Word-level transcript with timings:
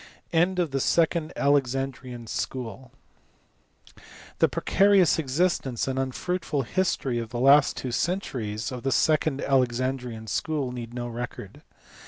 End 0.33 0.57
of 0.57 0.71
the 0.71 0.79
second 0.79 1.31
Alexandrian 1.35 2.25
School. 2.25 2.91
The 4.39 4.49
precarious 4.49 5.19
existence 5.19 5.87
and 5.87 5.99
unfruitful 5.99 6.63
history 6.63 7.19
of 7.19 7.29
the 7.29 7.39
last 7.39 7.77
two 7.77 7.91
centuries 7.91 8.71
of 8.71 8.81
the 8.81 8.91
second 8.91 9.43
Alexandrian 9.43 10.25
School 10.25 10.71
need 10.71 10.95
no 10.95 11.07
record. 11.07 11.61